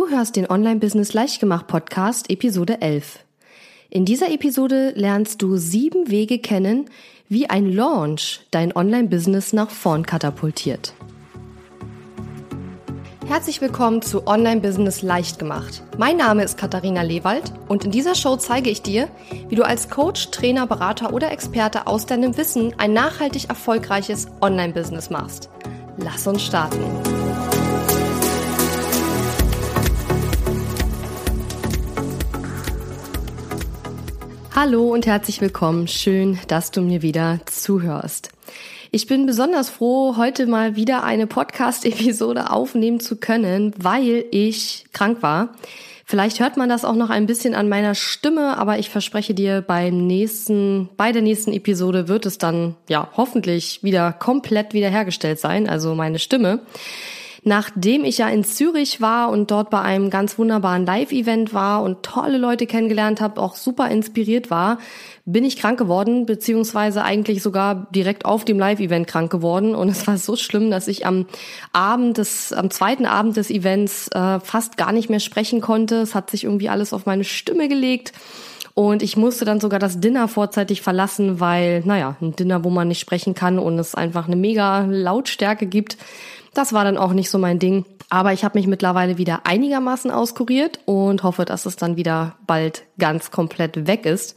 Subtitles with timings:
[0.00, 3.18] Du hörst den Online-Business Leichtgemacht Podcast Episode 11.
[3.90, 6.86] In dieser Episode lernst du sieben Wege kennen,
[7.28, 10.94] wie ein Launch dein Online-Business nach vorn katapultiert.
[13.26, 15.82] Herzlich willkommen zu Online Business leicht gemacht.
[15.98, 19.06] Mein Name ist Katharina Lewald und in dieser Show zeige ich dir,
[19.50, 24.72] wie du als Coach, Trainer, Berater oder Experte aus deinem Wissen ein nachhaltig erfolgreiches Online
[24.72, 25.50] Business machst.
[25.98, 27.19] Lass uns starten.
[34.52, 35.86] Hallo und herzlich willkommen.
[35.86, 38.30] Schön, dass du mir wieder zuhörst.
[38.90, 45.22] Ich bin besonders froh, heute mal wieder eine Podcast-Episode aufnehmen zu können, weil ich krank
[45.22, 45.54] war.
[46.04, 49.62] Vielleicht hört man das auch noch ein bisschen an meiner Stimme, aber ich verspreche dir,
[49.62, 55.68] beim nächsten, bei der nächsten Episode wird es dann, ja, hoffentlich wieder komplett wiederhergestellt sein,
[55.68, 56.58] also meine Stimme.
[57.42, 62.02] Nachdem ich ja in Zürich war und dort bei einem ganz wunderbaren Live-Event war und
[62.02, 64.78] tolle Leute kennengelernt habe, auch super inspiriert war,
[65.24, 69.74] bin ich krank geworden, beziehungsweise eigentlich sogar direkt auf dem Live-Event krank geworden.
[69.74, 71.26] Und es war so schlimm, dass ich am
[71.72, 75.96] Abend des, am zweiten Abend des Events äh, fast gar nicht mehr sprechen konnte.
[75.96, 78.12] Es hat sich irgendwie alles auf meine Stimme gelegt.
[78.74, 82.88] Und ich musste dann sogar das Dinner vorzeitig verlassen, weil, naja, ein Dinner, wo man
[82.88, 85.96] nicht sprechen kann und es einfach eine mega Lautstärke gibt,
[86.54, 87.84] das war dann auch nicht so mein Ding.
[88.08, 92.82] Aber ich habe mich mittlerweile wieder einigermaßen auskuriert und hoffe, dass es dann wieder bald
[92.98, 94.34] ganz komplett weg ist.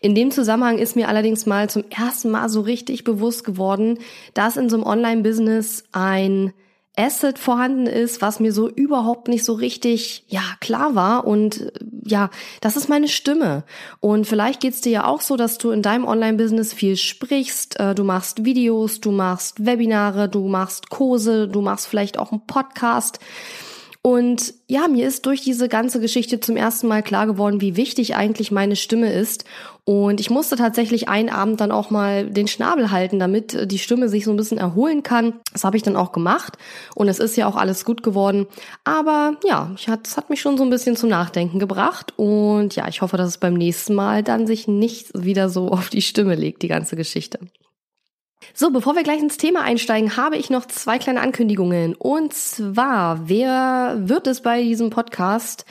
[0.00, 3.98] In dem Zusammenhang ist mir allerdings mal zum ersten Mal so richtig bewusst geworden,
[4.32, 6.52] dass in so einem Online-Business ein
[6.96, 11.26] Asset vorhanden ist, was mir so überhaupt nicht so richtig, ja, klar war.
[11.26, 11.72] Und äh,
[12.04, 13.64] ja, das ist meine Stimme.
[14.00, 17.80] Und vielleicht geht's dir ja auch so, dass du in deinem Online-Business viel sprichst.
[17.80, 22.46] Äh, du machst Videos, du machst Webinare, du machst Kurse, du machst vielleicht auch einen
[22.46, 23.18] Podcast.
[24.06, 28.14] Und ja, mir ist durch diese ganze Geschichte zum ersten Mal klar geworden, wie wichtig
[28.16, 29.46] eigentlich meine Stimme ist.
[29.84, 34.10] Und ich musste tatsächlich einen Abend dann auch mal den Schnabel halten, damit die Stimme
[34.10, 35.40] sich so ein bisschen erholen kann.
[35.54, 36.58] Das habe ich dann auch gemacht.
[36.94, 38.46] Und es ist ja auch alles gut geworden.
[38.84, 42.12] Aber ja, es hat, hat mich schon so ein bisschen zum Nachdenken gebracht.
[42.18, 45.88] Und ja, ich hoffe, dass es beim nächsten Mal dann sich nicht wieder so auf
[45.88, 47.38] die Stimme legt, die ganze Geschichte.
[48.56, 51.96] So, bevor wir gleich ins Thema einsteigen, habe ich noch zwei kleine Ankündigungen.
[51.96, 55.64] Und zwar, wer wird es bei diesem Podcast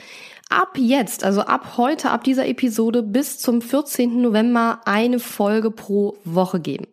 [0.50, 4.20] ab jetzt, also ab heute, ab dieser Episode bis zum 14.
[4.20, 6.86] November eine Folge pro Woche geben?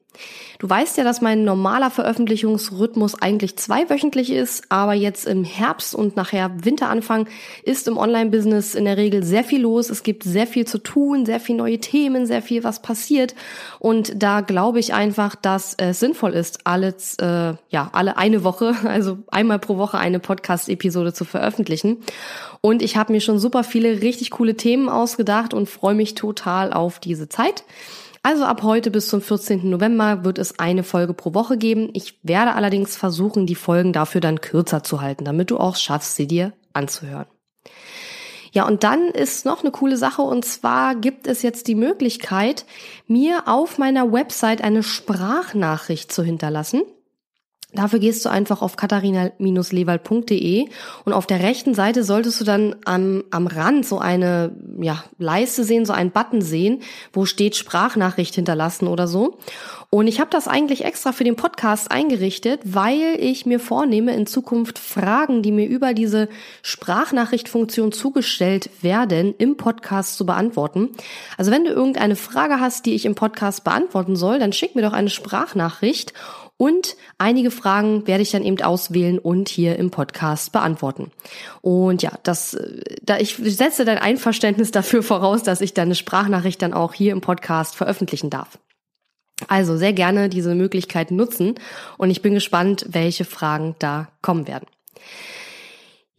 [0.59, 6.15] Du weißt ja, dass mein normaler Veröffentlichungsrhythmus eigentlich zweiwöchentlich ist, aber jetzt im Herbst und
[6.15, 7.27] nachher Winteranfang
[7.63, 9.89] ist im Online-Business in der Regel sehr viel los.
[9.89, 13.33] Es gibt sehr viel zu tun, sehr viel neue Themen, sehr viel, was passiert.
[13.79, 18.75] Und da glaube ich einfach, dass es sinnvoll ist, alle, äh, ja, alle eine Woche,
[18.83, 21.97] also einmal pro Woche eine Podcast-Episode zu veröffentlichen.
[22.61, 26.71] Und ich habe mir schon super viele richtig coole Themen ausgedacht und freue mich total
[26.71, 27.63] auf diese Zeit.
[28.23, 29.67] Also ab heute bis zum 14.
[29.67, 31.89] November wird es eine Folge pro Woche geben.
[31.93, 36.15] Ich werde allerdings versuchen, die Folgen dafür dann kürzer zu halten, damit du auch schaffst,
[36.15, 37.25] sie dir anzuhören.
[38.51, 42.65] Ja, und dann ist noch eine coole Sache und zwar gibt es jetzt die Möglichkeit,
[43.07, 46.83] mir auf meiner Website eine Sprachnachricht zu hinterlassen.
[47.73, 50.65] Dafür gehst du einfach auf katharina-lewald.de
[51.05, 55.63] und auf der rechten Seite solltest du dann am, am Rand so eine ja, Leiste
[55.63, 56.81] sehen, so einen Button sehen,
[57.13, 59.37] wo steht Sprachnachricht hinterlassen oder so.
[59.89, 64.25] Und ich habe das eigentlich extra für den Podcast eingerichtet, weil ich mir vornehme, in
[64.25, 66.29] Zukunft Fragen, die mir über diese
[66.63, 70.89] Sprachnachrichtfunktion zugestellt werden, im Podcast zu beantworten.
[71.37, 74.81] Also wenn du irgendeine Frage hast, die ich im Podcast beantworten soll, dann schick mir
[74.81, 76.13] doch eine Sprachnachricht
[76.61, 81.09] und einige Fragen werde ich dann eben auswählen und hier im Podcast beantworten.
[81.61, 86.61] Und ja, das, äh, da ich setze dein Einverständnis dafür voraus, dass ich deine Sprachnachricht
[86.61, 88.59] dann auch hier im Podcast veröffentlichen darf.
[89.47, 91.55] Also sehr gerne diese Möglichkeit nutzen
[91.97, 94.67] und ich bin gespannt, welche Fragen da kommen werden.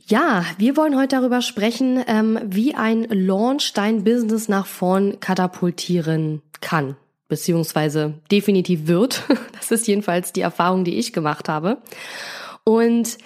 [0.07, 6.43] Ja, wir wollen heute darüber sprechen, ähm, wie ein Launch dein Business nach vorn katapultieren
[6.61, 6.97] kann
[7.33, 9.23] beziehungsweise definitiv wird.
[9.63, 11.79] Das ist jedenfalls die Erfahrung, die ich gemacht habe.
[12.65, 13.17] Und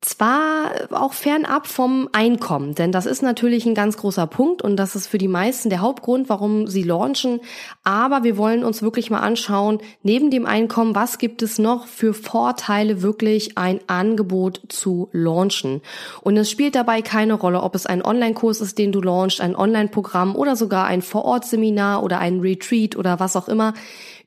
[0.00, 4.94] zwar auch fernab vom Einkommen, denn das ist natürlich ein ganz großer Punkt und das
[4.94, 7.40] ist für die meisten der Hauptgrund, warum sie launchen.
[7.82, 12.14] Aber wir wollen uns wirklich mal anschauen, neben dem Einkommen, was gibt es noch für
[12.14, 15.82] Vorteile, wirklich ein Angebot zu launchen.
[16.20, 19.56] Und es spielt dabei keine Rolle, ob es ein Online-Kurs ist, den du launchst, ein
[19.56, 23.74] Online-Programm oder sogar ein Vor-Ort-Seminar oder ein Retreat oder was auch immer.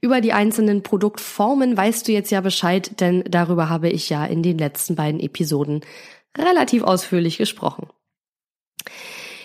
[0.01, 4.41] Über die einzelnen Produktformen weißt du jetzt ja Bescheid, denn darüber habe ich ja in
[4.41, 5.81] den letzten beiden Episoden
[6.35, 7.87] relativ ausführlich gesprochen.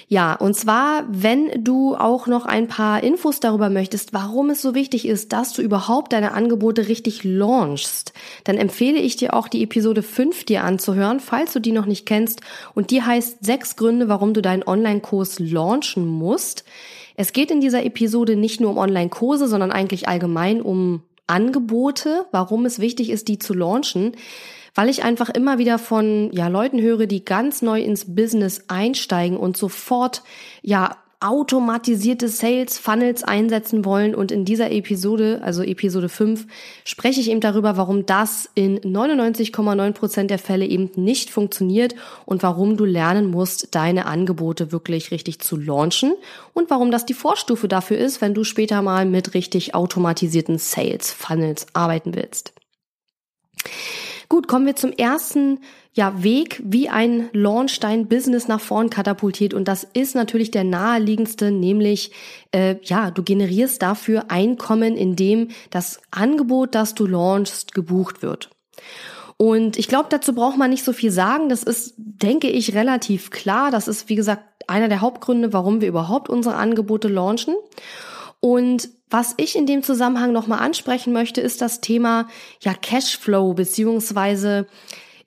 [0.09, 4.73] Ja, und zwar, wenn du auch noch ein paar Infos darüber möchtest, warum es so
[4.73, 8.13] wichtig ist, dass du überhaupt deine Angebote richtig launchst,
[8.45, 12.07] dann empfehle ich dir auch die Episode 5 dir anzuhören, falls du die noch nicht
[12.07, 12.43] kennst.
[12.73, 16.65] Und die heißt sechs Gründe, warum du deinen Online-Kurs launchen musst.
[17.17, 22.67] Es geht in dieser Episode nicht nur um Online-Kurse, sondern eigentlich allgemein um Angebote, warum
[22.67, 24.13] es wichtig ist, die zu launchen
[24.77, 29.37] weil ich einfach immer wieder von ja Leuten höre, die ganz neu ins Business einsteigen
[29.37, 30.23] und sofort
[30.63, 36.47] ja automatisierte Sales Funnels einsetzen wollen und in dieser Episode, also Episode 5,
[36.85, 41.95] spreche ich eben darüber, warum das in 99,9 Prozent der Fälle eben nicht funktioniert
[42.27, 46.15] und warum du lernen musst, deine Angebote wirklich richtig zu launchen
[46.53, 51.13] und warum das die Vorstufe dafür ist, wenn du später mal mit richtig automatisierten Sales
[51.13, 52.53] Funnels arbeiten willst.
[54.29, 55.61] Gut, kommen wir zum ersten
[55.93, 59.55] ja, Weg, wie ein Launch dein Business nach vorn katapultiert.
[59.55, 62.13] Und das ist natürlich der naheliegendste, nämlich
[62.53, 68.51] äh, ja, du generierst dafür Einkommen, indem das Angebot, das du launchst, gebucht wird.
[69.39, 71.49] Und ich glaube, dazu braucht man nicht so viel sagen.
[71.49, 73.71] Das ist, denke ich, relativ klar.
[73.71, 77.55] Das ist, wie gesagt, einer der Hauptgründe, warum wir überhaupt unsere Angebote launchen.
[78.41, 82.29] Und was ich in dem Zusammenhang nochmal ansprechen möchte, ist das Thema
[82.61, 84.67] ja Cashflow beziehungsweise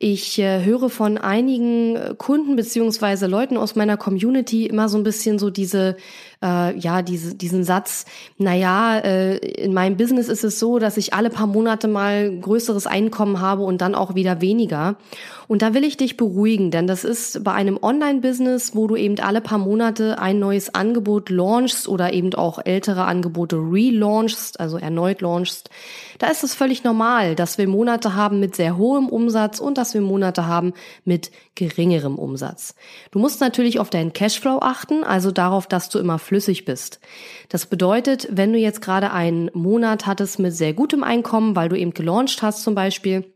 [0.01, 5.03] ich äh, höre von einigen äh, Kunden beziehungsweise Leuten aus meiner Community immer so ein
[5.03, 5.97] bisschen so diese
[6.43, 8.05] äh, ja, diese, diesen Satz,
[8.37, 12.87] naja, äh, in meinem Business ist es so, dass ich alle paar Monate mal größeres
[12.87, 14.95] Einkommen habe und dann auch wieder weniger.
[15.47, 19.19] Und da will ich dich beruhigen, denn das ist bei einem Online-Business, wo du eben
[19.19, 25.21] alle paar Monate ein neues Angebot launchst oder eben auch ältere Angebote relaunchst, also erneut
[25.21, 25.69] launchst,
[26.19, 29.93] da ist es völlig normal, dass wir Monate haben mit sehr hohem Umsatz und dass
[29.93, 32.75] wir Monate haben mit geringerem Umsatz.
[33.11, 36.99] Du musst natürlich auf deinen Cashflow achten, also darauf, dass du immer flüssig bist.
[37.49, 41.75] Das bedeutet, wenn du jetzt gerade einen Monat hattest mit sehr gutem Einkommen, weil du
[41.75, 43.33] eben gelauncht hast zum Beispiel,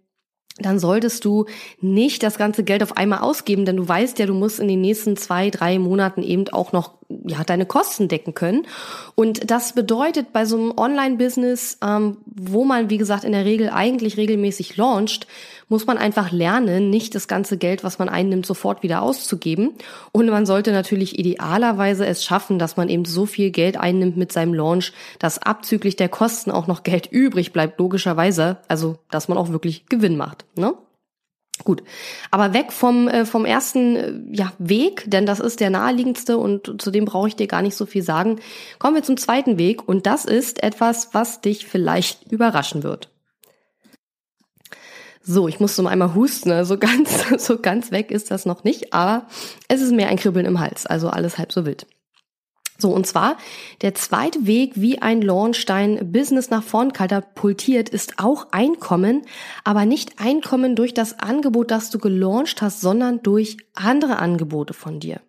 [0.60, 1.46] dann solltest du
[1.82, 4.82] nicht das ganze Geld auf einmal ausgeben, denn du weißt ja, du musst in den
[4.82, 8.66] nächsten zwei, drei Monaten eben auch noch ja, deine Kosten decken können.
[9.16, 13.70] Und das bedeutet bei so einem Online-Business, ähm, wo man, wie gesagt, in der Regel
[13.70, 15.28] eigentlich regelmäßig launcht,
[15.70, 19.72] muss man einfach lernen, nicht das ganze Geld, was man einnimmt, sofort wieder auszugeben.
[20.12, 24.32] Und man sollte natürlich idealerweise es schaffen, dass man eben so viel Geld einnimmt mit
[24.32, 28.58] seinem Launch, dass abzüglich der Kosten auch noch Geld übrig bleibt, logischerweise.
[28.68, 30.46] Also, dass man auch wirklich Gewinn macht.
[30.56, 30.74] Ne?
[31.64, 31.84] Gut,
[32.32, 36.82] aber weg vom, äh, vom ersten äh, ja, Weg, denn das ist der naheliegendste und
[36.82, 38.40] zu dem brauche ich dir gar nicht so viel sagen.
[38.80, 43.10] Kommen wir zum zweiten Weg und das ist etwas, was dich vielleicht überraschen wird.
[45.22, 46.66] So, ich muss so einmal husten, ne?
[46.66, 49.28] so ganz, so ganz weg ist das noch nicht, aber
[49.68, 51.86] es ist mehr ein Kribbeln im Hals, also alles halb so wild.
[52.78, 53.38] So, und zwar
[53.82, 59.22] der zweite Weg, wie ein Launch dein Business nach vorn katapultiert, ist auch Einkommen,
[59.64, 65.00] aber nicht Einkommen durch das Angebot, das du gelauncht hast, sondern durch andere Angebote von
[65.00, 65.22] dir.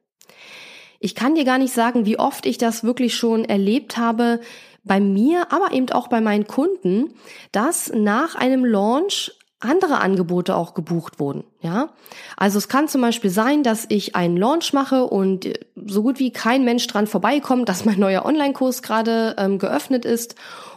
[1.01, 4.41] Ich kann dir gar nicht sagen, wie oft ich das wirklich schon erlebt habe,
[4.85, 7.15] bei mir, aber eben auch bei meinen Kunden,
[7.53, 11.45] dass nach einem Launch andere Angebote auch gebucht wurden.
[11.61, 11.91] Ja,
[12.37, 15.49] also es kann zum Beispiel sein, dass ich einen Launch mache und
[15.87, 20.35] so gut wie kein Mensch dran vorbeikommt, dass mein neuer Online-Kurs gerade ähm, geöffnet ist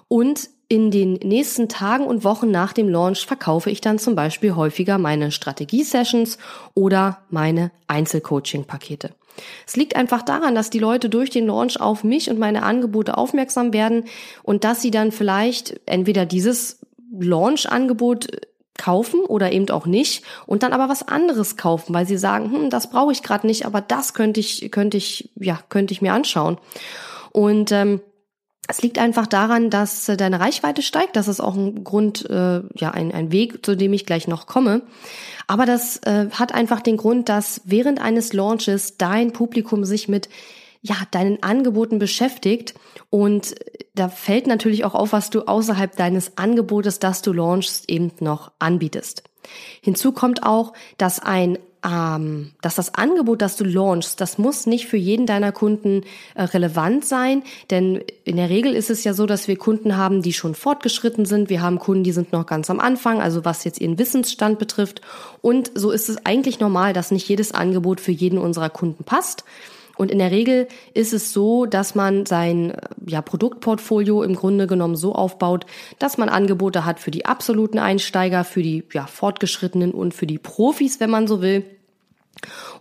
[0.08, 4.56] und in den nächsten Tagen und Wochen nach dem Launch verkaufe ich dann zum Beispiel
[4.56, 6.38] häufiger meine Strategie-Sessions
[6.74, 9.12] oder meine Einzelcoaching-Pakete.
[9.66, 13.18] Es liegt einfach daran, dass die Leute durch den Launch auf mich und meine Angebote
[13.18, 14.06] aufmerksam werden
[14.44, 16.80] und dass sie dann vielleicht entweder dieses
[17.18, 18.28] Launch-Angebot
[18.78, 22.70] kaufen oder eben auch nicht und dann aber was anderes kaufen, weil sie sagen, hm,
[22.70, 26.14] das brauche ich gerade nicht, aber das könnte ich könnte ich ja könnte ich mir
[26.14, 26.58] anschauen
[27.32, 28.02] und ähm,
[28.68, 31.16] es liegt einfach daran, dass äh, deine Reichweite steigt.
[31.16, 34.46] Das ist auch ein Grund, äh, ja, ein, ein Weg, zu dem ich gleich noch
[34.46, 34.82] komme.
[35.48, 40.28] Aber das äh, hat einfach den Grund, dass während eines Launches dein Publikum sich mit
[40.82, 42.74] ja, deinen Angeboten beschäftigt.
[43.10, 43.56] Und
[43.96, 48.52] da fällt natürlich auch auf, was du außerhalb deines Angebotes, das du launchst, eben noch
[48.60, 49.24] anbietest.
[49.82, 54.88] Hinzu kommt auch, dass ein ähm, dass das Angebot, das du launchst, das muss nicht
[54.88, 56.04] für jeden deiner Kunden
[56.36, 60.22] äh, relevant sein, denn in der Regel ist es ja so, dass wir Kunden haben,
[60.22, 61.50] die schon fortgeschritten sind.
[61.50, 65.02] Wir haben Kunden, die sind noch ganz am Anfang, also was jetzt ihren Wissensstand betrifft.
[65.42, 69.44] Und so ist es eigentlich normal, dass nicht jedes Angebot für jeden unserer Kunden passt.
[69.98, 72.74] Und in der Regel ist es so, dass man sein
[73.06, 75.66] ja, Produktportfolio im Grunde genommen so aufbaut,
[76.00, 80.38] dass man Angebote hat für die absoluten Einsteiger, für die ja, fortgeschrittenen und für die
[80.38, 81.64] Profis, wenn man so will.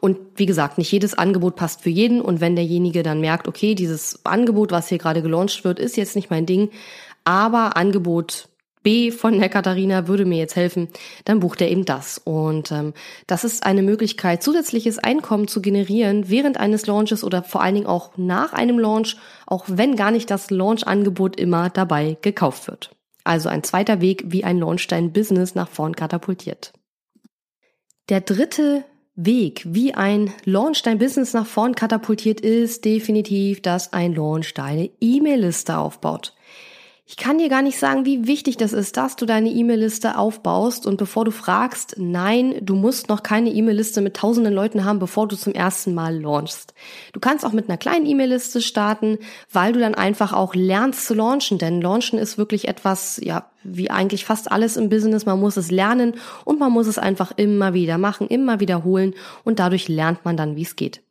[0.01, 2.21] Und wie gesagt, nicht jedes Angebot passt für jeden.
[2.21, 6.17] Und wenn derjenige dann merkt, okay, dieses Angebot, was hier gerade gelauncht wird, ist jetzt
[6.17, 6.71] nicht mein Ding,
[7.25, 8.49] aber Angebot
[8.87, 10.87] B von der Katharina würde mir jetzt helfen,
[11.25, 12.19] dann bucht er eben das.
[12.19, 12.95] Und ähm,
[13.27, 17.89] das ist eine Möglichkeit, zusätzliches Einkommen zu generieren während eines Launches oder vor allen Dingen
[17.89, 22.95] auch nach einem Launch, auch wenn gar nicht das Launch-Angebot immer dabei gekauft wird.
[23.25, 26.73] Also ein zweiter Weg, wie ein Launch dein Business nach vorn katapultiert.
[28.09, 28.85] Der dritte
[29.17, 34.91] Weg, wie ein Launch dein Business nach vorn katapultiert, ist definitiv, dass ein Launch deine
[35.01, 36.36] E-Mail-Liste aufbaut.
[37.09, 40.89] Ich kann dir gar nicht sagen, wie wichtig das ist, dass du deine E-Mail-Liste aufbaust
[40.89, 45.29] und bevor du fragst, nein, du musst noch keine E-Mail-Liste mit tausenden Leuten haben, bevor
[45.29, 46.75] du zum ersten Mal launchst.
[47.13, 49.19] Du kannst auch mit einer kleinen E-Mail-Liste starten,
[49.53, 53.89] weil du dann einfach auch lernst zu launchen, denn launchen ist wirklich etwas, ja, wie
[53.89, 57.73] eigentlich fast alles im Business, man muss es lernen und man muss es einfach immer
[57.73, 61.03] wieder machen, immer wiederholen und dadurch lernt man dann, wie es geht.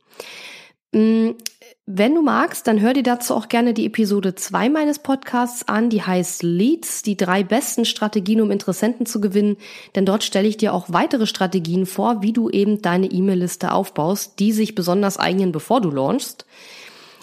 [1.88, 5.92] Wenn du magst, dann hör dir dazu auch gerne die Episode 2 meines Podcasts an,
[5.92, 9.58] die heißt Leads, die drei besten Strategien, um Interessenten zu gewinnen.
[9.94, 14.40] Denn dort stelle ich dir auch weitere Strategien vor, wie du eben deine E-Mail-Liste aufbaust,
[14.40, 16.48] die sich besonders eignen, bevor du launchst.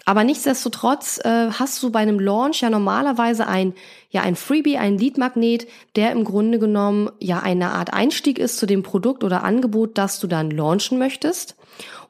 [0.04, 3.74] Aber nichtsdestotrotz äh, hast du bei einem Launch ja normalerweise ein,
[4.10, 5.66] ja, ein Freebie, ein Lead-Magnet,
[5.96, 10.20] der im Grunde genommen ja eine Art Einstieg ist zu dem Produkt oder Angebot, das
[10.20, 11.56] du dann launchen möchtest.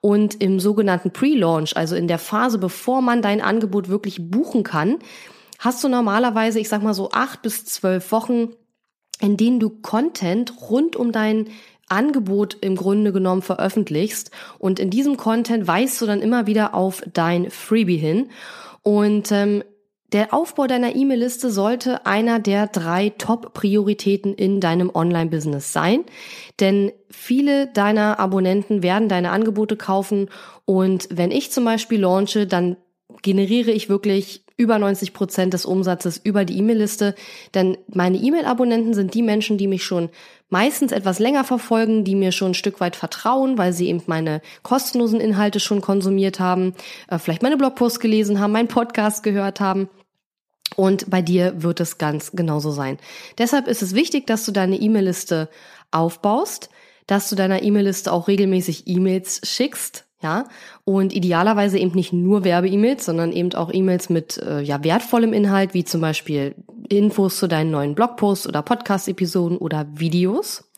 [0.01, 4.99] Und im sogenannten Pre-Launch, also in der Phase, bevor man dein Angebot wirklich buchen kann,
[5.59, 8.49] hast du normalerweise, ich sag mal so acht bis zwölf Wochen,
[9.21, 11.49] in denen du Content rund um dein
[11.89, 14.31] Angebot im Grunde genommen veröffentlichst.
[14.59, 18.31] Und in diesem Content weist du dann immer wieder auf dein Freebie hin.
[18.83, 19.63] Und ähm,
[20.13, 26.05] der Aufbau deiner E-Mail-Liste sollte einer der drei Top-Prioritäten in deinem Online-Business sein.
[26.61, 30.29] Denn viele deiner Abonnenten werden deine Angebote kaufen.
[30.67, 32.77] Und wenn ich zum Beispiel launche, dann
[33.23, 37.15] generiere ich wirklich über 90 Prozent des Umsatzes über die E-Mail-Liste.
[37.55, 40.11] Denn meine E-Mail-Abonnenten sind die Menschen, die mich schon
[40.51, 44.43] meistens etwas länger verfolgen, die mir schon ein Stück weit vertrauen, weil sie eben meine
[44.63, 46.75] kostenlosen Inhalte schon konsumiert haben,
[47.09, 49.89] äh, vielleicht meine Blogposts gelesen haben, meinen Podcast gehört haben.
[50.77, 52.99] Und bei dir wird es ganz genauso sein.
[53.39, 55.49] Deshalb ist es wichtig, dass du deine E-Mail-Liste
[55.91, 56.71] aufbaust,
[57.07, 60.45] dass du deiner E-Mail-Liste auch regelmäßig E-Mails schickst, ja,
[60.85, 65.75] und idealerweise eben nicht nur Werbe-E-Mails, sondern eben auch E-Mails mit äh, ja wertvollem Inhalt,
[65.75, 66.55] wie zum Beispiel
[66.89, 70.71] Infos zu deinen neuen Blogposts oder Podcast-Episoden oder Videos.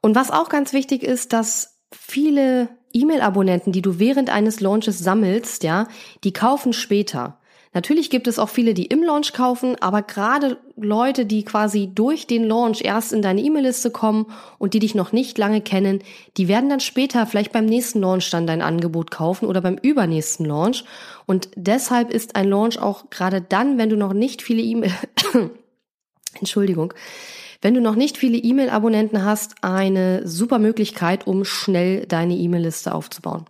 [0.00, 5.62] Und was auch ganz wichtig ist, dass viele E-Mail-Abonnenten, die du während eines Launches sammelst,
[5.62, 5.86] ja,
[6.24, 7.38] die kaufen später.
[7.76, 12.26] Natürlich gibt es auch viele, die im Launch kaufen, aber gerade Leute, die quasi durch
[12.26, 16.00] den Launch erst in deine E-Mail-Liste kommen und die dich noch nicht lange kennen,
[16.38, 20.46] die werden dann später vielleicht beim nächsten Launch dann dein Angebot kaufen oder beim übernächsten
[20.46, 20.84] Launch.
[21.26, 24.94] Und deshalb ist ein Launch auch gerade dann, wenn du noch nicht viele E-Mail,
[26.38, 26.94] Entschuldigung,
[27.60, 33.44] wenn du noch nicht viele E-Mail-Abonnenten hast, eine super Möglichkeit, um schnell deine E-Mail-Liste aufzubauen.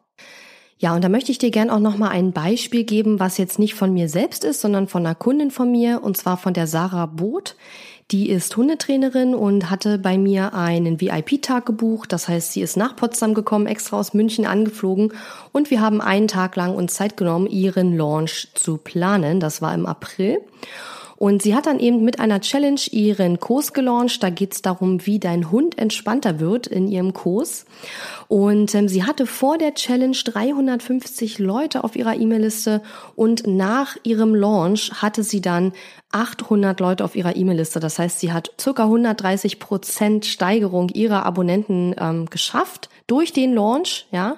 [0.78, 3.74] Ja, und da möchte ich dir gern auch nochmal ein Beispiel geben, was jetzt nicht
[3.74, 7.06] von mir selbst ist, sondern von einer Kundin von mir, und zwar von der Sarah
[7.06, 7.56] Boot.
[8.12, 12.12] Die ist Hundetrainerin und hatte bei mir einen VIP-Tag gebucht.
[12.12, 15.12] Das heißt, sie ist nach Potsdam gekommen, extra aus München angeflogen
[15.50, 19.40] und wir haben einen Tag lang uns Zeit genommen, ihren Launch zu planen.
[19.40, 20.38] Das war im April.
[21.16, 24.22] Und sie hat dann eben mit einer Challenge ihren Kurs gelauncht.
[24.22, 27.64] Da geht es darum, wie dein Hund entspannter wird in ihrem Kurs.
[28.28, 32.82] Und ähm, sie hatte vor der Challenge 350 Leute auf ihrer E-Mail-Liste
[33.14, 35.72] und nach ihrem Launch hatte sie dann
[36.12, 37.80] 800 Leute auf ihrer E-Mail-Liste.
[37.80, 44.06] Das heißt, sie hat circa 130 Prozent Steigerung ihrer Abonnenten ähm, geschafft durch den Launch,
[44.10, 44.36] ja.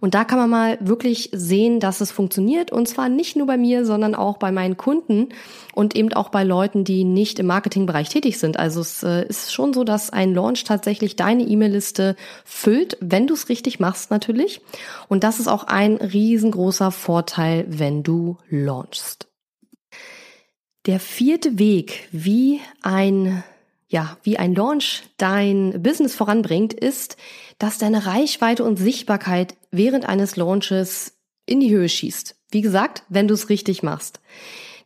[0.00, 2.70] Und da kann man mal wirklich sehen, dass es funktioniert.
[2.70, 5.30] Und zwar nicht nur bei mir, sondern auch bei meinen Kunden
[5.74, 8.58] und eben auch bei Leuten, die nicht im Marketingbereich tätig sind.
[8.58, 13.34] Also es äh, ist schon so, dass ein Launch tatsächlich deine E-Mail-Liste füllt, wenn du
[13.34, 14.60] es richtig machst natürlich.
[15.08, 19.26] Und das ist auch ein riesengroßer Vorteil, wenn du launchst.
[20.86, 23.42] Der vierte Weg, wie ein
[23.88, 27.16] ja, wie ein Launch dein Business voranbringt, ist,
[27.58, 32.34] dass deine Reichweite und Sichtbarkeit während eines Launches in die Höhe schießt.
[32.50, 34.20] Wie gesagt, wenn du es richtig machst.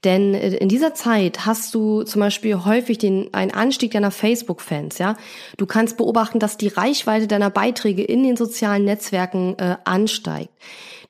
[0.04, 4.98] Denn äh, in dieser Zeit hast du zum Beispiel häufig den, einen Anstieg deiner Facebook-Fans,
[4.98, 5.16] ja.
[5.56, 10.50] Du kannst beobachten, dass die Reichweite deiner Beiträge in den sozialen Netzwerken äh, ansteigt.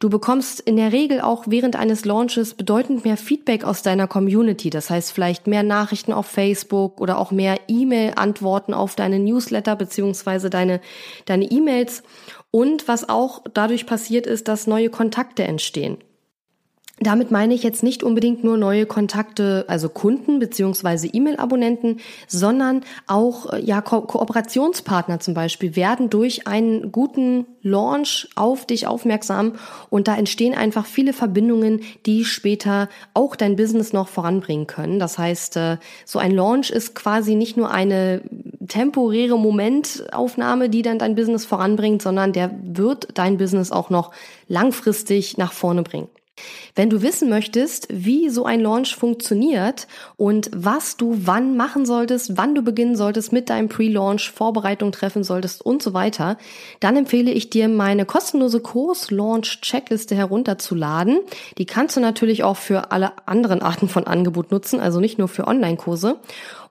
[0.00, 4.70] Du bekommst in der Regel auch während eines Launches bedeutend mehr Feedback aus deiner Community.
[4.70, 10.48] Das heißt vielleicht mehr Nachrichten auf Facebook oder auch mehr E-Mail-Antworten auf deine Newsletter beziehungsweise
[10.48, 10.80] deine,
[11.26, 12.02] deine E-Mails.
[12.50, 15.98] Und was auch dadurch passiert ist, dass neue Kontakte entstehen.
[17.02, 21.96] Damit meine ich jetzt nicht unbedingt nur neue Kontakte, also Kunden beziehungsweise E-Mail-Abonnenten,
[22.28, 28.86] sondern auch äh, ja Ko Kooperationspartner zum Beispiel werden durch einen guten Launch auf dich
[28.86, 29.54] aufmerksam
[29.88, 34.98] und da entstehen einfach viele Verbindungen, die später auch dein Business noch voranbringen können.
[34.98, 38.20] Das heißt, äh, so ein Launch ist quasi nicht nur eine
[38.68, 44.12] temporäre Momentaufnahme, die dann dein Business voranbringt, sondern der wird dein Business auch noch
[44.48, 46.08] langfristig nach vorne bringen.
[46.74, 52.36] Wenn du wissen möchtest, wie so ein Launch funktioniert und was du wann machen solltest,
[52.36, 56.38] wann du beginnen solltest mit deinem Pre-Launch, Vorbereitung treffen solltest und so weiter,
[56.78, 61.20] dann empfehle ich dir meine kostenlose Kurs-Launch-Checkliste herunterzuladen.
[61.58, 65.28] Die kannst du natürlich auch für alle anderen Arten von Angebot nutzen, also nicht nur
[65.28, 66.16] für Online-Kurse.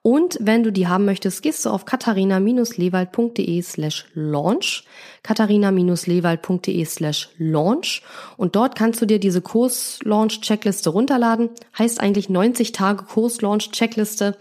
[0.09, 4.83] Und wenn du die haben möchtest, gehst du auf katharina-lewald.de slash launch,
[5.21, 8.01] katharina-lewald.de slash launch
[8.35, 11.51] und dort kannst du dir diese Kurs-Launch-Checkliste runterladen.
[11.77, 14.35] Heißt eigentlich 90 Tage Kurs-Launch-Checkliste,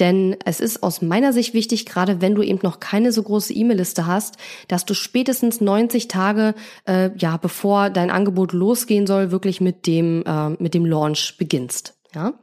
[0.00, 3.54] denn es ist aus meiner Sicht wichtig, gerade wenn du eben noch keine so große
[3.54, 4.36] E-Mail-Liste hast,
[4.68, 6.54] dass du spätestens 90 Tage,
[6.86, 11.94] äh, ja, bevor dein Angebot losgehen soll, wirklich mit dem, äh, mit dem Launch beginnst.
[12.14, 12.34] Ja.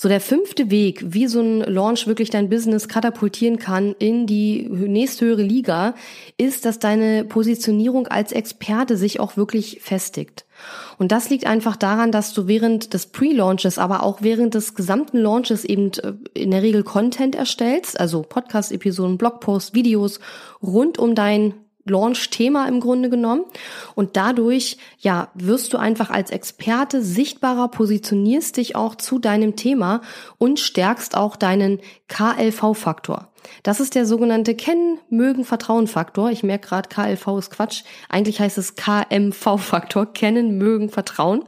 [0.00, 4.62] So der fünfte Weg, wie so ein Launch wirklich dein Business katapultieren kann in die
[4.70, 5.96] nächsthöhere Liga,
[6.36, 10.46] ist, dass deine Positionierung als Experte sich auch wirklich festigt.
[10.98, 15.18] Und das liegt einfach daran, dass du während des Pre-Launches, aber auch während des gesamten
[15.18, 20.20] Launches eben äh, in der Regel Content erstellst, also Podcast-Episoden, Blogposts, Videos
[20.62, 21.54] rund um dein
[21.88, 23.44] Launch-Thema im Grunde genommen.
[23.94, 30.00] Und dadurch, ja, wirst du einfach als Experte sichtbarer, positionierst dich auch zu deinem Thema
[30.38, 33.28] und stärkst auch deinen KLV-Faktor.
[33.62, 36.30] Das ist der sogenannte Kennen, Mögen, Vertrauen-Faktor.
[36.30, 37.82] Ich merke gerade, KLV ist Quatsch.
[38.08, 40.12] Eigentlich heißt es KMV-Faktor.
[40.12, 41.44] Kennen, Mögen, Vertrauen.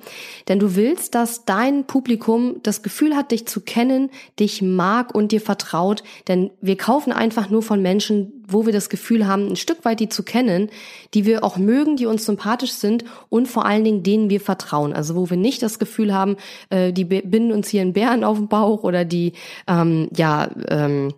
[0.49, 5.33] Denn du willst, dass dein Publikum das Gefühl hat, dich zu kennen, dich mag und
[5.33, 6.03] dir vertraut.
[6.29, 10.01] Denn wir kaufen einfach nur von Menschen, wo wir das Gefühl haben, ein Stück weit
[10.01, 10.71] die zu kennen,
[11.15, 14.93] die wir auch mögen, die uns sympathisch sind und vor allen Dingen denen wir vertrauen.
[14.93, 16.37] Also wo wir nicht das Gefühl haben,
[16.71, 19.33] äh, die binden uns hier einen Bären auf den Bauch oder die
[19.67, 21.15] ähm, ja ähm,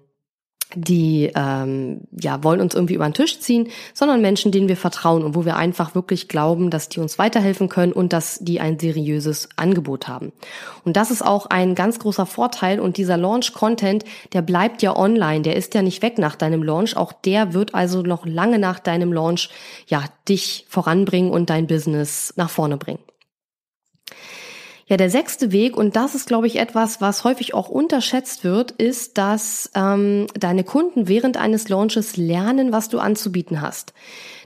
[0.74, 5.22] die ähm, ja wollen uns irgendwie über den Tisch ziehen, sondern Menschen, denen wir vertrauen
[5.22, 8.78] und wo wir einfach wirklich glauben, dass die uns weiterhelfen können und dass die ein
[8.78, 10.32] seriöses Angebot haben.
[10.84, 15.42] Und das ist auch ein ganz großer Vorteil und dieser Launch-Content, der bleibt ja online,
[15.42, 18.80] der ist ja nicht weg nach deinem Launch, auch der wird also noch lange nach
[18.80, 19.50] deinem Launch
[19.86, 23.00] ja dich voranbringen und dein Business nach vorne bringen.
[24.92, 28.72] Ja, der sechste Weg, und das ist, glaube ich, etwas, was häufig auch unterschätzt wird,
[28.72, 33.94] ist, dass ähm, deine Kunden während eines Launches lernen, was du anzubieten hast.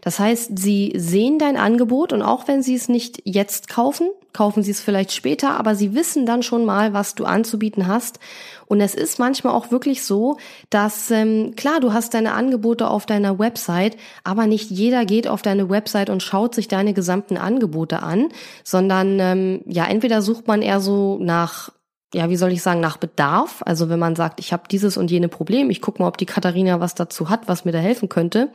[0.07, 4.63] Das heißt, sie sehen dein Angebot und auch wenn sie es nicht jetzt kaufen, kaufen
[4.63, 8.21] sie es vielleicht später, aber sie wissen dann schon mal, was du anzubieten hast.
[8.67, 10.37] Und es ist manchmal auch wirklich so,
[10.71, 15.43] dass ähm, klar, du hast deine Angebote auf deiner Website, aber nicht jeder geht auf
[15.43, 18.29] deine Website und schaut sich deine gesamten Angebote an,
[18.63, 21.73] sondern ähm, ja, entweder sucht man eher so nach
[22.15, 23.63] ja, wie soll ich sagen, nach Bedarf.
[23.67, 26.25] Also wenn man sagt, ich habe dieses und jene Problem, ich gucke mal, ob die
[26.25, 28.49] Katharina was dazu hat, was mir da helfen könnte.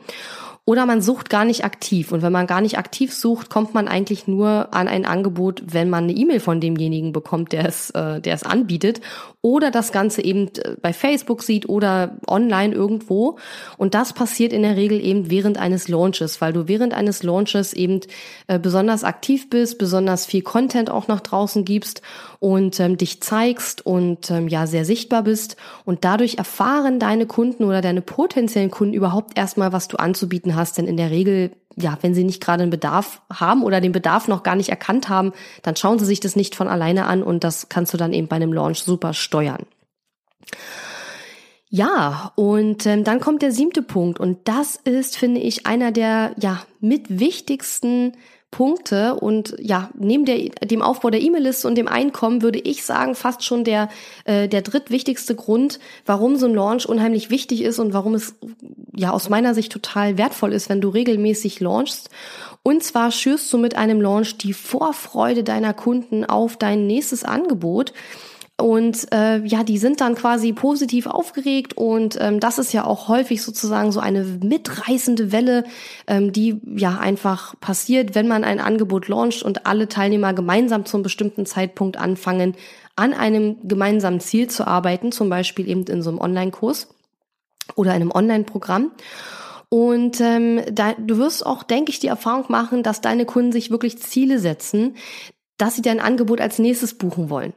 [0.64, 2.12] Oder man sucht gar nicht aktiv.
[2.12, 5.90] Und wenn man gar nicht aktiv sucht, kommt man eigentlich nur an ein Angebot, wenn
[5.90, 9.00] man eine E-Mail von demjenigen bekommt, der es, äh, der es anbietet.
[9.40, 13.38] Oder das Ganze eben äh, bei Facebook sieht oder online irgendwo.
[13.76, 17.72] Und das passiert in der Regel eben während eines Launches, weil du während eines Launches
[17.72, 17.98] eben
[18.46, 22.02] äh, besonders aktiv bist, besonders viel Content auch nach draußen gibst
[22.38, 25.56] und ähm, dich zeigst und ähm, ja sehr sichtbar bist.
[25.84, 30.78] Und dadurch erfahren deine Kunden oder deine potenziellen Kunden überhaupt erstmal, was du anzubieten hast,
[30.78, 34.28] denn in der Regel, ja, wenn sie nicht gerade einen Bedarf haben oder den Bedarf
[34.28, 37.44] noch gar nicht erkannt haben, dann schauen sie sich das nicht von alleine an und
[37.44, 39.66] das kannst du dann eben bei einem Launch super steuern.
[41.74, 46.34] Ja, und ähm, dann kommt der siebte Punkt und das ist, finde ich, einer der
[46.38, 48.12] ja mit wichtigsten
[48.52, 53.14] Punkte und ja, neben der, dem Aufbau der E-Mail-Liste und dem Einkommen würde ich sagen,
[53.14, 53.88] fast schon der,
[54.26, 58.34] äh, der drittwichtigste Grund, warum so ein Launch unheimlich wichtig ist und warum es
[58.94, 62.10] ja aus meiner Sicht total wertvoll ist, wenn du regelmäßig launchst.
[62.62, 67.94] Und zwar schürst du mit einem Launch die Vorfreude deiner Kunden auf dein nächstes Angebot.
[68.58, 73.08] Und äh, ja, die sind dann quasi positiv aufgeregt und ähm, das ist ja auch
[73.08, 75.64] häufig sozusagen so eine mitreißende Welle,
[76.06, 81.02] ähm, die ja einfach passiert, wenn man ein Angebot launcht und alle Teilnehmer gemeinsam zum
[81.02, 82.54] bestimmten Zeitpunkt anfangen,
[82.94, 86.88] an einem gemeinsamen Ziel zu arbeiten, zum Beispiel eben in so einem Online-Kurs
[87.74, 88.92] oder einem Online-Programm.
[89.70, 93.70] Und ähm, da, du wirst auch, denke ich, die Erfahrung machen, dass deine Kunden sich
[93.70, 94.96] wirklich Ziele setzen,
[95.56, 97.54] dass sie dein Angebot als nächstes buchen wollen.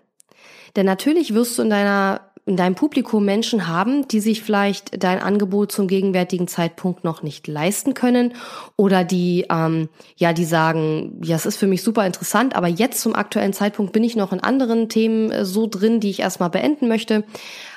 [0.76, 5.20] Denn natürlich wirst du in deiner in deinem Publikum Menschen haben, die sich vielleicht dein
[5.20, 8.34] Angebot zum gegenwärtigen Zeitpunkt noch nicht leisten können
[8.78, 13.02] oder die ähm, ja die sagen, ja, es ist für mich super interessant, aber jetzt
[13.02, 16.52] zum aktuellen Zeitpunkt bin ich noch in anderen Themen äh, so drin, die ich erstmal
[16.52, 17.24] beenden möchte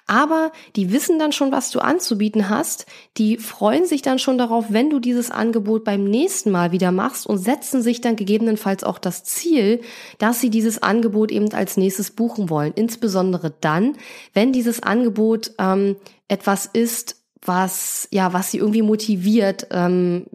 [0.08, 2.86] aber die wissen dann schon, was du anzubieten hast.
[3.18, 7.26] Die freuen sich dann schon darauf, wenn du dieses Angebot beim nächsten Mal wieder machst
[7.26, 9.82] und setzen sich dann gegebenenfalls auch das Ziel,
[10.18, 12.72] dass sie dieses Angebot eben als nächstes buchen wollen.
[12.74, 13.96] Insbesondere dann,
[14.32, 20.26] wenn dieses Angebot ähm, etwas ist, was ja, was sie irgendwie motiviert, ähm,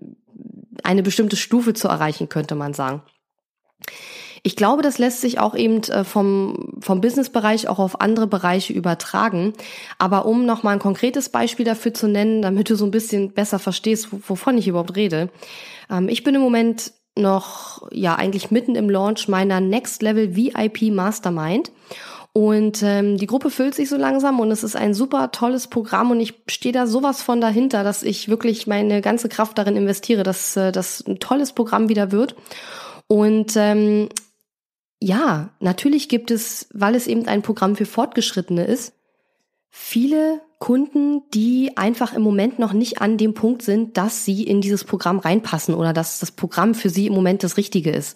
[0.83, 3.01] eine bestimmte Stufe zu erreichen, könnte man sagen.
[4.45, 8.73] Ich glaube, das lässt sich auch eben äh, vom, vom Businessbereich auch auf andere Bereiche
[8.73, 9.53] übertragen.
[9.97, 13.58] Aber um nochmal ein konkretes Beispiel dafür zu nennen, damit du so ein bisschen besser
[13.58, 15.29] verstehst, wovon ich überhaupt rede.
[15.89, 20.91] Ähm, ich bin im Moment noch, ja, eigentlich mitten im Launch meiner Next Level VIP
[20.91, 21.71] Mastermind.
[22.34, 26.10] Und ähm, die Gruppe füllt sich so langsam und es ist ein super tolles Programm
[26.10, 30.23] und ich stehe da sowas von dahinter, dass ich wirklich meine ganze Kraft darin investiere,
[30.23, 32.36] dass äh, das ein tolles Programm wieder wird.
[33.08, 34.10] Und ähm,
[35.04, 38.94] ja, natürlich gibt es, weil es eben ein Programm für Fortgeschrittene ist,
[39.70, 44.62] viele Kunden, die einfach im Moment noch nicht an dem Punkt sind, dass sie in
[44.62, 48.15] dieses Programm reinpassen oder dass das Programm für sie im Moment das Richtige ist.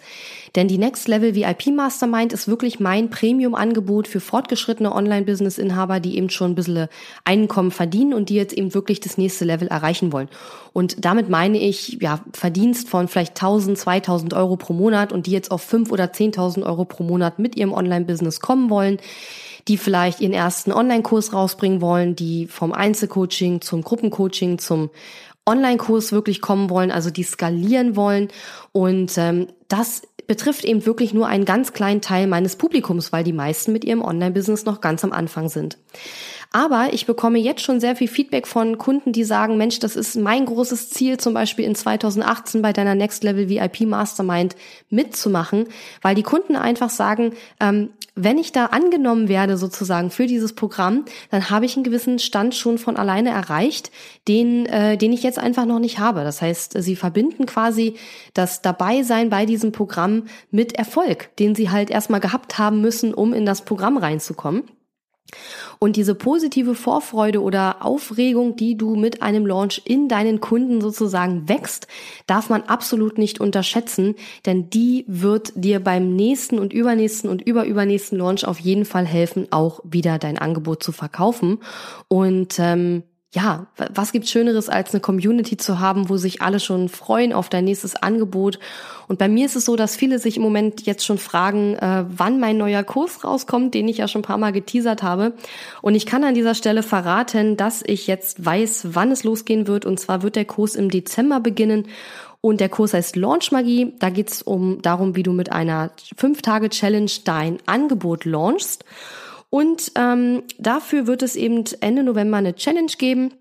[0.55, 6.29] Denn die Next Level VIP Mastermind ist wirklich mein Premium-Angebot für fortgeschrittene Online-Business-Inhaber, die eben
[6.29, 6.87] schon ein bisschen
[7.25, 10.29] Einkommen verdienen und die jetzt eben wirklich das nächste Level erreichen wollen.
[10.71, 15.31] Und damit meine ich, ja, Verdienst von vielleicht 1000, 2000 Euro pro Monat und die
[15.31, 18.99] jetzt auf 5 oder 10.000 Euro pro Monat mit ihrem Online-Business kommen wollen
[19.67, 24.89] die vielleicht ihren ersten Online-Kurs rausbringen wollen, die vom Einzelcoaching zum Gruppencoaching zum
[25.45, 28.27] Online-Kurs wirklich kommen wollen, also die skalieren wollen.
[28.71, 33.33] Und ähm, das betrifft eben wirklich nur einen ganz kleinen Teil meines Publikums, weil die
[33.33, 35.77] meisten mit ihrem Online-Business noch ganz am Anfang sind.
[36.51, 40.15] Aber ich bekomme jetzt schon sehr viel Feedback von Kunden, die sagen, Mensch, das ist
[40.15, 44.55] mein großes Ziel, zum Beispiel in 2018 bei deiner Next Level VIP Mastermind
[44.89, 45.67] mitzumachen,
[46.01, 51.05] weil die Kunden einfach sagen, ähm, wenn ich da angenommen werde sozusagen für dieses Programm,
[51.29, 53.91] dann habe ich einen gewissen Stand schon von alleine erreicht,
[54.27, 56.23] den, äh, den ich jetzt einfach noch nicht habe.
[56.23, 57.95] Das heißt, sie verbinden quasi
[58.33, 63.33] das Dabeisein bei diesem Programm mit Erfolg, den sie halt erstmal gehabt haben müssen, um
[63.33, 64.63] in das Programm reinzukommen.
[65.79, 71.47] Und diese positive Vorfreude oder Aufregung, die du mit einem Launch in deinen Kunden sozusagen
[71.49, 71.87] wächst,
[72.25, 78.17] darf man absolut nicht unterschätzen, denn die wird dir beim nächsten und übernächsten und überübernächsten
[78.17, 81.59] Launch auf jeden Fall helfen, auch wieder dein Angebot zu verkaufen.
[82.07, 86.87] Und ähm, ja, was gibt's Schöneres als eine Community zu haben, wo sich alle schon
[86.87, 88.57] freuen auf dein nächstes Angebot?
[89.09, 92.05] Und bei mir ist es so, dass viele sich im Moment jetzt schon fragen, äh,
[92.07, 95.33] wann mein neuer Kurs rauskommt, den ich ja schon ein paar Mal geteasert habe.
[95.81, 99.85] Und ich kann an dieser Stelle verraten, dass ich jetzt weiß, wann es losgehen wird.
[99.85, 101.87] Und zwar wird der Kurs im Dezember beginnen.
[102.39, 103.93] Und der Kurs heißt Launch Magie.
[103.99, 108.85] Da geht's um darum, wie du mit einer 5-Tage-Challenge dein Angebot launchst.
[109.49, 113.33] Und ähm, dafür wird es eben Ende November eine Challenge geben.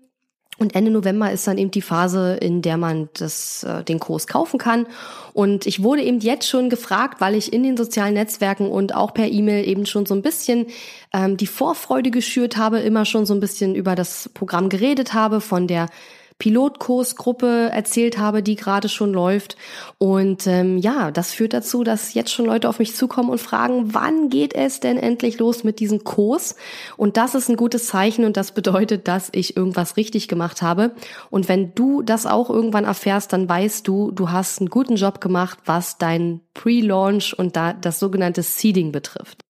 [0.59, 4.25] Und Ende November ist dann eben die Phase, in der man das, äh, den Kurs
[4.25, 4.87] kaufen kann.
[5.33, 9.13] Und ich wurde eben jetzt schon gefragt, weil ich in den sozialen Netzwerken und auch
[9.13, 10.65] per E-Mail eben schon so ein bisschen
[11.13, 15.41] ähm, die Vorfreude geschürt habe, immer schon so ein bisschen über das Programm geredet habe,
[15.41, 15.89] von der
[16.39, 19.57] Pilotkursgruppe erzählt habe, die gerade schon läuft.
[19.97, 23.93] Und ähm, ja, das führt dazu, dass jetzt schon Leute auf mich zukommen und fragen,
[23.93, 26.55] wann geht es denn endlich los mit diesem Kurs?
[26.95, 30.91] Und das ist ein gutes Zeichen und das bedeutet, dass ich irgendwas richtig gemacht habe.
[31.29, 35.21] Und wenn du das auch irgendwann erfährst, dann weißt du, du hast einen guten Job
[35.21, 39.41] gemacht, was dein Pre-Launch und da das sogenannte Seeding betrifft.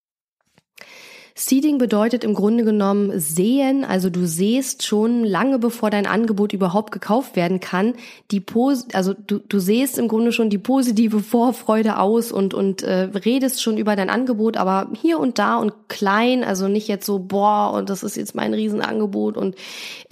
[1.39, 6.91] Seeding bedeutet im Grunde genommen sehen, also du siehst schon lange bevor dein Angebot überhaupt
[6.91, 7.93] gekauft werden kann,
[8.32, 12.82] die Pos also du, du siehst im Grunde schon die positive Vorfreude aus und und
[12.82, 17.06] äh, redest schon über dein Angebot, aber hier und da und klein, also nicht jetzt
[17.06, 19.56] so boah und das ist jetzt mein Riesenangebot und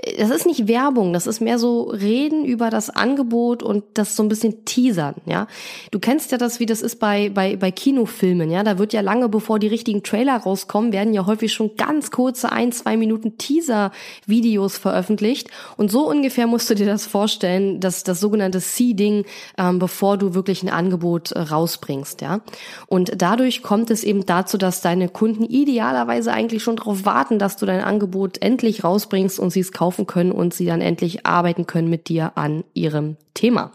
[0.03, 4.15] äh, das ist nicht Werbung, das ist mehr so reden über das Angebot und das
[4.15, 5.47] so ein bisschen teasern, ja.
[5.89, 9.01] Du kennst ja das, wie das ist bei bei bei Kinofilmen, ja, da wird ja
[9.01, 13.37] lange bevor die richtigen Trailer rauskommen, werden ja häufig schon ganz kurze ein, zwei Minuten
[13.37, 15.49] Teaser-Videos veröffentlicht.
[15.77, 19.25] Und so ungefähr musst du dir das vorstellen, dass das sogenannte Seeding,
[19.57, 22.41] ähm, bevor du wirklich ein Angebot äh, rausbringst, ja.
[22.87, 27.57] Und dadurch kommt es eben dazu, dass deine Kunden idealerweise eigentlich schon darauf warten, dass
[27.57, 31.65] du dein Angebot endlich rausbringst und sie es kaufen können und sie dann endlich arbeiten
[31.65, 33.71] können mit dir an ihrem Thema.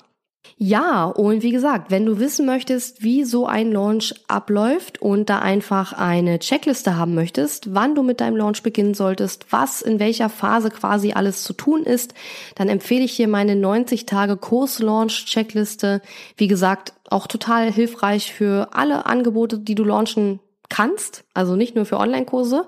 [0.56, 5.38] Ja, und wie gesagt, wenn du wissen möchtest, wie so ein Launch abläuft und da
[5.38, 10.28] einfach eine Checkliste haben möchtest, wann du mit deinem Launch beginnen solltest, was in welcher
[10.28, 12.12] Phase quasi alles zu tun ist,
[12.56, 16.02] dann empfehle ich dir meine 90 Tage Kurs-Launch Checkliste.
[16.36, 21.84] Wie gesagt, auch total hilfreich für alle Angebote, die du launchen kannst, also nicht nur
[21.84, 22.66] für Online-Kurse.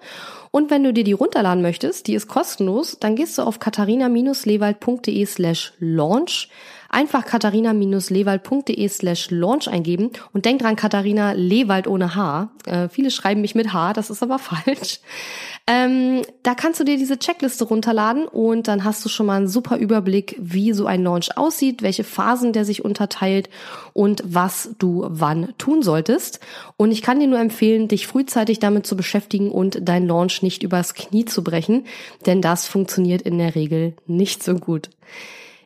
[0.51, 5.25] Und wenn du dir die runterladen möchtest, die ist kostenlos, dann gehst du auf katharina-lewald.de
[5.25, 6.49] slash launch
[6.93, 12.51] einfach katharina-lewald.de slash launch eingeben und denk dran, Katharina Lewald ohne H.
[12.67, 15.01] Äh, viele schreiben mich mit H, das ist aber falsch.
[15.67, 19.49] Ähm, da kannst du dir diese Checkliste runterladen und dann hast du schon mal einen
[19.49, 23.49] super Überblick, wie so ein Launch aussieht, welche Phasen der sich unterteilt
[23.93, 26.41] und was du wann tun solltest.
[26.77, 30.63] Und ich kann dir nur empfehlen, dich frühzeitig damit zu beschäftigen und dein Launch nicht
[30.63, 31.85] übers Knie zu brechen,
[32.27, 34.91] denn das funktioniert in der Regel nicht so gut.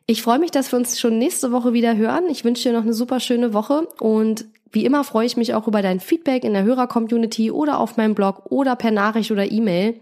[0.08, 2.28] Ich freue mich, dass wir uns schon nächste Woche wieder hören.
[2.28, 5.66] Ich wünsche dir noch eine super schöne Woche und wie immer freue ich mich auch
[5.66, 9.94] über dein Feedback in der Hörer-Community oder auf meinem Blog oder per Nachricht oder E-Mail.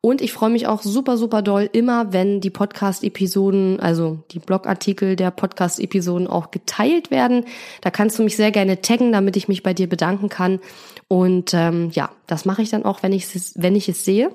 [0.00, 5.16] Und ich freue mich auch super, super doll immer, wenn die Podcast-Episoden, also die Blogartikel
[5.16, 7.44] der Podcast-Episoden auch geteilt werden.
[7.80, 10.60] Da kannst du mich sehr gerne taggen, damit ich mich bei dir bedanken kann.
[11.08, 14.30] Und ähm, ja, das mache ich dann auch, wenn ich es, wenn ich es sehe.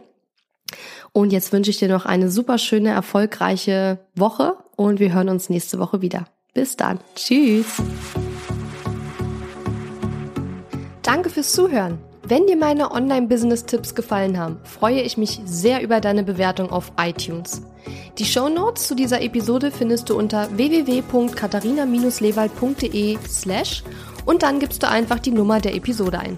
[1.13, 5.49] Und jetzt wünsche ich dir noch eine super schöne, erfolgreiche Woche und wir hören uns
[5.49, 6.27] nächste Woche wieder.
[6.53, 6.99] Bis dann.
[7.15, 7.81] Tschüss.
[11.03, 11.99] Danke fürs Zuhören.
[12.23, 17.61] Wenn dir meine Online-Business-Tipps gefallen haben, freue ich mich sehr über deine Bewertung auf iTunes.
[18.17, 23.85] Die Show Notes zu dieser Episode findest du unter www.katharina-lewald.de slash
[24.25, 26.37] und dann gibst du einfach die Nummer der Episode ein.